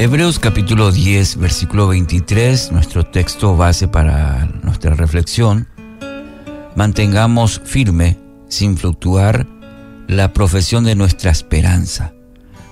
[0.00, 5.68] Hebreos capítulo 10, versículo 23, nuestro texto base para nuestra reflexión.
[6.74, 8.16] Mantengamos firme,
[8.48, 9.46] sin fluctuar,
[10.08, 12.14] la profesión de nuestra esperanza,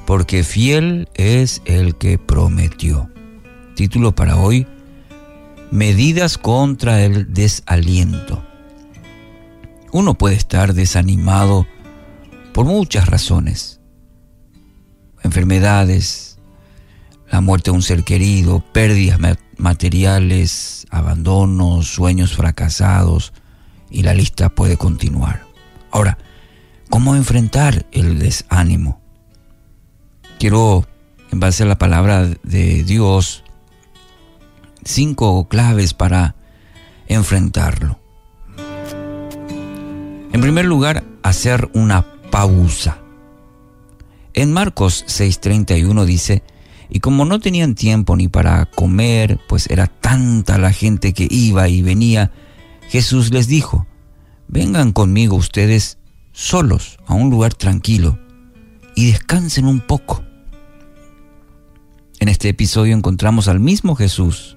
[0.06, 3.10] porque fiel es el que prometió.
[3.74, 4.66] Título para hoy,
[5.70, 8.42] Medidas contra el desaliento.
[9.92, 11.66] Uno puede estar desanimado
[12.54, 13.82] por muchas razones.
[15.22, 16.37] Enfermedades,
[17.30, 19.18] la muerte de un ser querido, pérdidas
[19.56, 23.32] materiales, abandonos, sueños fracasados
[23.90, 25.44] y la lista puede continuar.
[25.90, 26.18] Ahora,
[26.88, 29.00] ¿cómo enfrentar el desánimo?
[30.38, 30.86] Quiero,
[31.30, 33.42] en base a la palabra de Dios,
[34.84, 36.36] cinco claves para
[37.08, 37.98] enfrentarlo.
[40.32, 42.98] En primer lugar, hacer una pausa.
[44.34, 46.44] En Marcos 6:31 dice,
[46.90, 51.68] y como no tenían tiempo ni para comer, pues era tanta la gente que iba
[51.68, 52.32] y venía,
[52.88, 53.86] Jesús les dijo,
[54.48, 55.98] vengan conmigo ustedes
[56.32, 58.18] solos a un lugar tranquilo
[58.94, 60.24] y descansen un poco.
[62.20, 64.56] En este episodio encontramos al mismo Jesús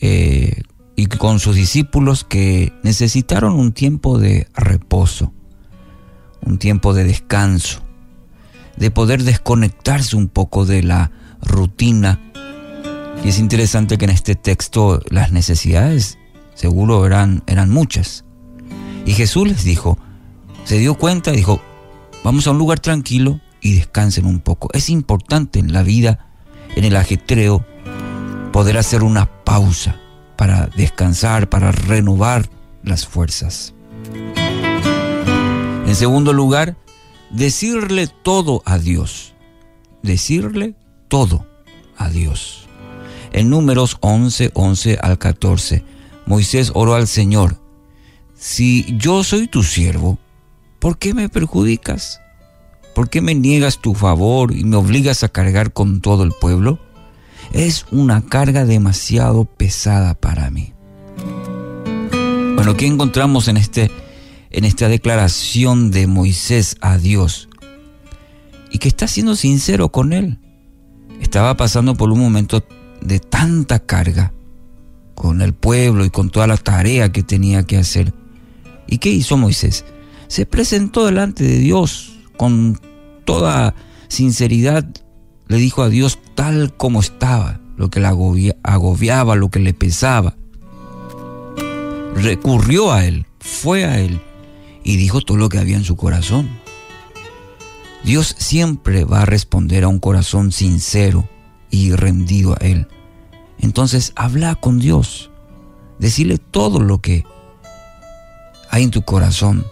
[0.00, 0.62] eh,
[0.94, 5.32] y con sus discípulos que necesitaron un tiempo de reposo,
[6.42, 7.85] un tiempo de descanso,
[8.76, 11.10] de poder desconectarse un poco de la
[11.42, 12.20] rutina.
[13.24, 16.18] Y es interesante que en este texto las necesidades
[16.54, 18.24] seguro eran, eran muchas.
[19.04, 19.98] Y Jesús les dijo,
[20.64, 21.60] se dio cuenta dijo,
[22.24, 24.68] vamos a un lugar tranquilo y descansen un poco.
[24.72, 26.26] Es importante en la vida,
[26.74, 27.64] en el ajetreo,
[28.52, 29.96] poder hacer una pausa
[30.36, 32.48] para descansar, para renovar
[32.82, 33.74] las fuerzas.
[35.86, 36.76] En segundo lugar,
[37.30, 39.34] decirle todo a Dios.
[40.02, 40.74] Decirle
[41.08, 41.46] todo
[41.96, 42.68] a Dios.
[43.32, 45.84] En números 11, 11 al 14,
[46.26, 47.60] Moisés oró al Señor,
[48.34, 50.18] si yo soy tu siervo,
[50.78, 52.20] ¿por qué me perjudicas?
[52.94, 56.78] ¿Por qué me niegas tu favor y me obligas a cargar con todo el pueblo?
[57.52, 60.72] es una carga demasiado pesada para mí.
[62.54, 63.90] Bueno, ¿qué encontramos en, este,
[64.50, 67.48] en esta declaración de Moisés a Dios?
[68.70, 70.38] Y que está siendo sincero con él.
[71.20, 72.64] Estaba pasando por un momento
[73.00, 74.32] de tanta carga
[75.14, 78.12] con el pueblo y con toda la tarea que tenía que hacer.
[78.86, 79.84] ¿Y qué hizo Moisés?
[80.28, 82.78] Se presentó delante de Dios con
[83.24, 83.74] toda
[84.08, 84.86] sinceridad
[85.48, 90.34] le dijo a Dios tal como estaba, lo que le agobiaba, lo que le pesaba.
[92.14, 94.20] Recurrió a Él, fue a Él
[94.86, 96.48] y dijo todo lo que había en su corazón.
[98.04, 101.28] Dios siempre va a responder a un corazón sincero
[101.70, 102.86] y rendido a Él.
[103.58, 105.32] Entonces habla con Dios,
[105.98, 107.24] decirle todo lo que
[108.70, 109.66] hay en tu corazón,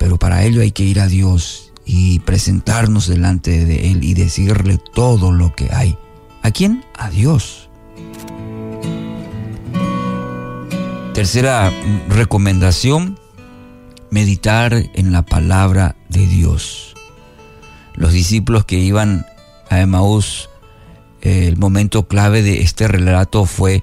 [0.00, 4.80] pero para ello hay que ir a Dios y presentarnos delante de Él y decirle
[4.92, 5.96] todo lo que hay.
[6.42, 6.84] ¿A quién?
[6.98, 7.68] A Dios.
[11.14, 11.70] Tercera
[12.08, 13.20] recomendación,
[14.12, 16.94] meditar en la palabra de Dios.
[17.94, 19.26] Los discípulos que iban
[19.68, 20.48] a Emaús,
[21.22, 23.82] el momento clave de este relato fue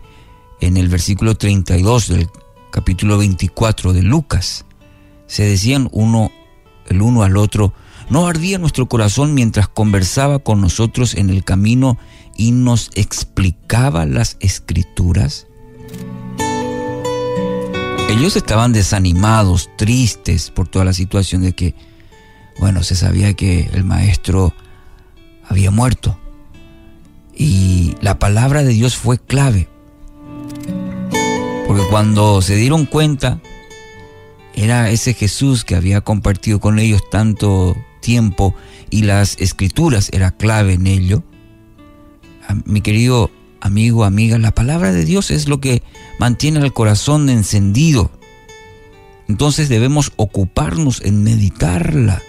[0.62, 2.30] en el versículo 32 del
[2.72, 4.66] capítulo 24 de Lucas.
[5.28, 6.32] Se decían uno
[6.88, 7.74] el uno al otro,
[8.10, 12.00] ¿No ardía nuestro corazón mientras conversaba con nosotros en el camino
[12.36, 15.46] y nos explicaba las escrituras?
[18.10, 21.76] Ellos estaban desanimados, tristes por toda la situación de que,
[22.60, 24.52] bueno, se sabía que el maestro
[25.48, 26.18] había muerto.
[27.36, 29.70] Y la palabra de Dios fue clave.
[31.68, 33.42] Porque cuando se dieron cuenta,
[34.56, 38.56] era ese Jesús que había compartido con ellos tanto tiempo
[38.90, 41.22] y las escrituras era clave en ello.
[42.66, 43.30] Mi querido
[43.62, 45.84] amigo, amiga, la palabra de Dios es lo que
[46.20, 48.12] mantiene el corazón encendido.
[49.28, 52.22] Entonces debemos ocuparnos en meditarla.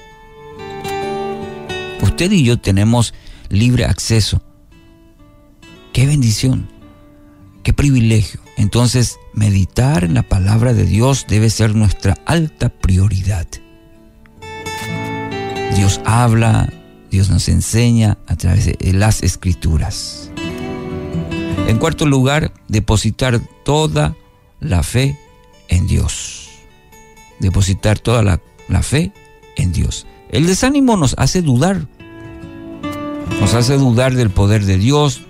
[2.01, 3.13] Usted y yo tenemos
[3.51, 4.43] libre acceso.
[5.93, 6.69] Qué bendición,
[7.63, 8.41] qué privilegio.
[8.57, 13.47] Entonces, meditar en la palabra de Dios debe ser nuestra alta prioridad.
[15.75, 16.73] Dios habla,
[17.11, 20.30] Dios nos enseña a través de las escrituras.
[21.67, 24.17] En cuarto lugar, depositar toda
[24.61, 25.19] la fe
[25.69, 26.49] en Dios.
[27.39, 29.13] Depositar toda la, fe
[29.57, 30.07] en Dios.
[30.31, 31.89] El desánimo nos hace dudar.
[33.41, 35.23] Nos hace dudar del poder de Dios.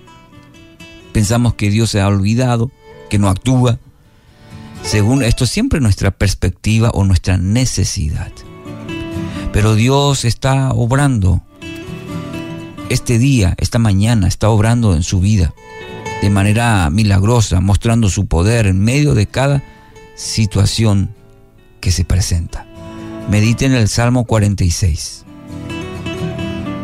[1.12, 2.70] Pensamos que Dios se ha olvidado,
[3.08, 3.78] que no actúa.
[4.82, 8.32] Según esto, siempre nuestra perspectiva o nuestra necesidad.
[9.52, 11.42] Pero Dios está obrando
[12.88, 15.54] este día, esta mañana, está obrando en su vida
[16.20, 19.62] de manera milagrosa, mostrando su poder en medio de cada
[20.16, 21.14] situación
[21.80, 22.66] que se presenta.
[23.30, 25.24] Medite en el Salmo 46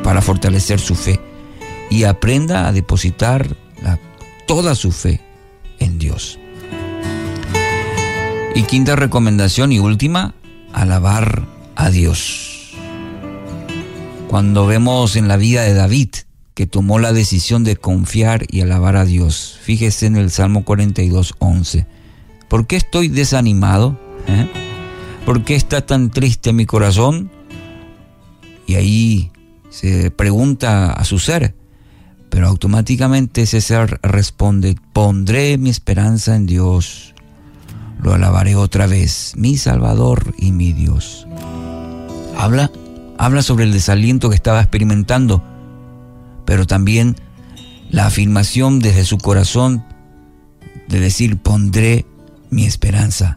[0.03, 1.21] para fortalecer su fe
[1.91, 3.57] y aprenda a depositar
[4.47, 5.21] toda su fe
[5.81, 6.39] en Dios.
[8.55, 10.35] Y quinta recomendación y última,
[10.73, 11.45] alabar
[11.75, 12.73] a Dios.
[14.29, 16.11] Cuando vemos en la vida de David
[16.57, 21.35] que tomó la decisión de confiar y alabar a Dios, fíjese en el Salmo 42,
[21.39, 21.87] 11.
[22.49, 24.01] ¿Por qué estoy desanimado?
[24.27, 24.49] ¿Eh?
[25.27, 27.31] ¿Por qué está tan triste mi corazón?
[28.67, 29.31] Y ahí
[29.69, 31.55] se pregunta a su ser,
[32.31, 37.15] pero automáticamente ese ser responde, pondré mi esperanza en Dios,
[38.01, 41.27] lo alabaré otra vez, mi Salvador y mi Dios.
[42.35, 42.71] Habla
[43.19, 45.43] habla sobre el desaliento que estaba experimentando,
[46.47, 47.17] pero también
[47.91, 49.85] la afirmación desde su corazón
[50.89, 52.07] de decir, pondré
[52.51, 53.37] mi esperanza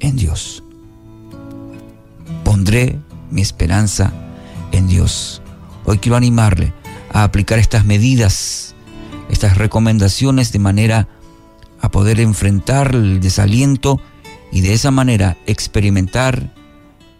[0.00, 0.62] en Dios.
[2.44, 2.98] Pondré
[3.30, 4.12] mi esperanza
[4.72, 5.42] en Dios.
[5.84, 6.72] Hoy quiero animarle
[7.12, 8.74] a aplicar estas medidas,
[9.30, 11.08] estas recomendaciones de manera
[11.80, 14.00] a poder enfrentar el desaliento
[14.50, 16.54] y de esa manera experimentar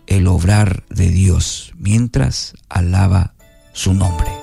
[0.06, 3.34] el obrar de Dios mientras alaba
[3.72, 4.35] su nombre.